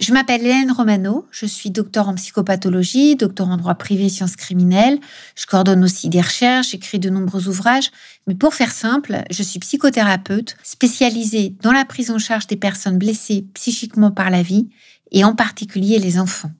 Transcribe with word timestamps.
Je 0.00 0.12
m'appelle 0.12 0.40
Hélène 0.40 0.72
Romano, 0.72 1.26
je 1.30 1.46
suis 1.46 1.70
docteur 1.70 2.08
en 2.08 2.14
psychopathologie, 2.14 3.14
docteur 3.14 3.48
en 3.48 3.56
droit 3.56 3.76
privé 3.76 4.06
et 4.06 4.08
sciences 4.08 4.34
criminelles. 4.34 4.98
Je 5.36 5.46
coordonne 5.46 5.84
aussi 5.84 6.08
des 6.08 6.20
recherches, 6.20 6.70
j'écris 6.70 6.98
de 6.98 7.08
nombreux 7.08 7.46
ouvrages. 7.46 7.90
Mais 8.26 8.34
pour 8.34 8.54
faire 8.54 8.72
simple, 8.72 9.22
je 9.30 9.42
suis 9.42 9.60
psychothérapeute 9.60 10.56
spécialisée 10.64 11.54
dans 11.62 11.72
la 11.72 11.84
prise 11.84 12.10
en 12.10 12.18
charge 12.18 12.48
des 12.48 12.56
personnes 12.56 12.98
blessées 12.98 13.46
psychiquement 13.54 14.10
par 14.10 14.30
la 14.30 14.42
vie 14.42 14.70
et 15.12 15.22
en 15.22 15.34
particulier 15.36 15.98
les 16.00 16.18
enfants. 16.18 16.50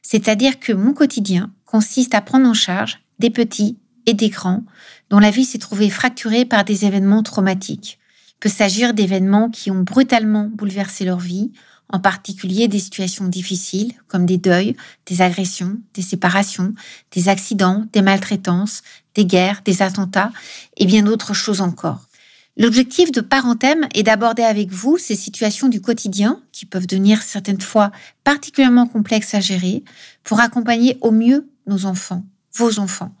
C'est-à-dire 0.00 0.58
que 0.58 0.72
mon 0.72 0.94
quotidien 0.94 1.52
consiste 1.66 2.14
à 2.14 2.22
prendre 2.22 2.48
en 2.48 2.54
charge 2.54 3.00
des 3.18 3.30
petits 3.30 3.76
et 4.06 4.14
des 4.14 4.30
grands 4.30 4.64
dont 5.10 5.18
la 5.18 5.30
vie 5.30 5.44
s'est 5.44 5.58
trouvée 5.58 5.90
fracturée 5.90 6.46
par 6.46 6.64
des 6.64 6.86
événements 6.86 7.22
traumatiques. 7.22 7.98
Peut 8.40 8.48
s'agir 8.48 8.94
d'événements 8.94 9.50
qui 9.50 9.70
ont 9.70 9.82
brutalement 9.82 10.48
bouleversé 10.52 11.04
leur 11.04 11.18
vie 11.18 11.50
en 11.90 12.00
particulier 12.00 12.68
des 12.68 12.78
situations 12.78 13.26
difficiles 13.26 13.94
comme 14.08 14.26
des 14.26 14.36
deuils, 14.36 14.76
des 15.06 15.22
agressions, 15.22 15.78
des 15.94 16.02
séparations, 16.02 16.74
des 17.12 17.28
accidents, 17.28 17.86
des 17.92 18.02
maltraitances, 18.02 18.82
des 19.14 19.24
guerres, 19.24 19.62
des 19.64 19.82
attentats 19.82 20.30
et 20.76 20.86
bien 20.86 21.02
d'autres 21.02 21.34
choses 21.34 21.60
encore. 21.60 22.08
L'objectif 22.56 23.12
de 23.12 23.20
Parenthème 23.20 23.86
est 23.94 24.02
d'aborder 24.02 24.42
avec 24.42 24.70
vous 24.70 24.98
ces 24.98 25.14
situations 25.14 25.68
du 25.68 25.80
quotidien 25.80 26.42
qui 26.50 26.66
peuvent 26.66 26.88
devenir 26.88 27.22
certaines 27.22 27.60
fois 27.60 27.92
particulièrement 28.24 28.88
complexes 28.88 29.34
à 29.34 29.40
gérer 29.40 29.84
pour 30.24 30.40
accompagner 30.40 30.98
au 31.00 31.12
mieux 31.12 31.48
nos 31.66 31.86
enfants, 31.86 32.24
vos 32.54 32.80
enfants, 32.80 33.14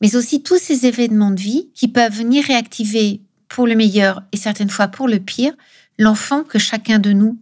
mais 0.00 0.16
aussi 0.16 0.42
tous 0.42 0.58
ces 0.58 0.86
événements 0.86 1.30
de 1.30 1.40
vie 1.40 1.70
qui 1.74 1.86
peuvent 1.86 2.12
venir 2.12 2.44
réactiver 2.44 3.22
pour 3.50 3.66
le 3.66 3.76
meilleur 3.76 4.22
et 4.32 4.38
certaines 4.38 4.70
fois 4.70 4.88
pour 4.88 5.08
le 5.08 5.20
pire 5.20 5.52
l'enfant 5.98 6.44
que 6.44 6.58
chacun 6.58 6.98
de 6.98 7.12
nous 7.12 7.38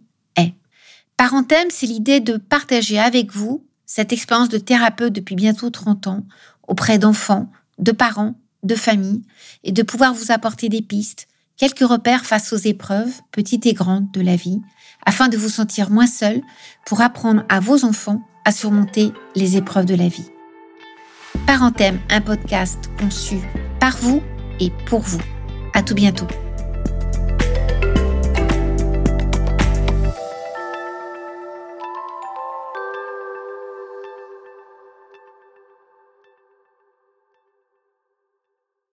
Parenthème, 1.19 1.67
c'est 1.69 1.85
l'idée 1.85 2.21
de 2.21 2.37
partager 2.37 2.97
avec 2.97 3.33
vous 3.33 3.65
cette 3.85 4.13
expérience 4.13 4.47
de 4.47 4.57
thérapeute 4.57 5.11
depuis 5.11 5.35
bientôt 5.35 5.69
30 5.69 6.07
ans 6.07 6.25
auprès 6.65 6.97
d'enfants, 6.97 7.51
de 7.77 7.91
parents, 7.91 8.35
de 8.63 8.73
familles, 8.73 9.23
et 9.65 9.73
de 9.73 9.83
pouvoir 9.83 10.13
vous 10.13 10.31
apporter 10.31 10.69
des 10.69 10.81
pistes, 10.81 11.27
quelques 11.57 11.85
repères 11.85 12.25
face 12.25 12.53
aux 12.53 12.57
épreuves, 12.57 13.11
petites 13.33 13.65
et 13.65 13.73
grandes, 13.73 14.09
de 14.13 14.21
la 14.21 14.37
vie, 14.37 14.61
afin 15.05 15.27
de 15.27 15.35
vous 15.35 15.49
sentir 15.49 15.89
moins 15.89 16.07
seul 16.07 16.41
pour 16.85 17.01
apprendre 17.01 17.43
à 17.49 17.59
vos 17.59 17.83
enfants 17.83 18.21
à 18.45 18.53
surmonter 18.53 19.11
les 19.35 19.57
épreuves 19.57 19.87
de 19.87 19.95
la 19.95 20.07
vie. 20.07 20.29
Parenthème, 21.45 21.99
un 22.09 22.21
podcast 22.21 22.89
conçu 22.97 23.39
par 23.81 23.97
vous 23.97 24.23
et 24.61 24.71
pour 24.85 25.01
vous. 25.01 25.38
À 25.73 25.83
tout 25.83 25.95
bientôt. 25.95 26.27